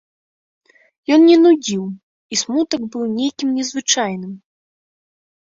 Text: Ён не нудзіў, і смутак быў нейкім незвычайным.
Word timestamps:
Ён 1.15 1.21
не 1.31 1.35
нудзіў, 1.43 1.83
і 2.33 2.39
смутак 2.43 2.81
быў 2.97 3.03
нейкім 3.19 3.49
незвычайным. 3.61 4.33